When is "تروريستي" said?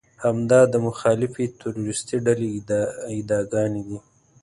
1.59-2.17